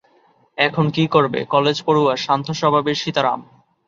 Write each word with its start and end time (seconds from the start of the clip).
এখন 0.57 0.85
কি 0.95 1.03
করবে 1.07 1.39
কলেজ 1.45 1.77
পড়ুয়া 1.85 2.13
শান্ত 2.17 2.47
স্বভাবের 2.51 2.95
সীতারাম????? 2.95 3.41